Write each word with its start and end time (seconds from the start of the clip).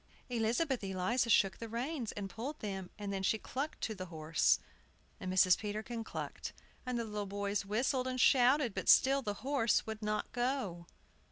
Elizabeth 0.31 0.83
Eliza 0.83 1.29
shook 1.29 1.59
the 1.59 1.69
reins, 1.69 2.11
and 2.13 2.27
pulled 2.27 2.57
them, 2.59 2.89
and 2.97 3.13
then 3.13 3.21
she 3.21 3.37
clucked 3.37 3.79
to 3.81 3.93
the 3.93 4.07
horse; 4.07 4.57
and 5.19 5.31
Mrs. 5.31 5.59
Peterkin 5.59 6.03
clucked; 6.03 6.53
and 6.87 6.97
the 6.97 7.05
little 7.05 7.27
boys 7.27 7.67
whistled 7.67 8.07
and 8.07 8.19
shouted; 8.19 8.73
but 8.73 8.89
still 8.89 9.21
the 9.21 9.35
horse 9.45 9.85
would 9.85 10.01
not 10.01 10.31
go. 10.31 10.87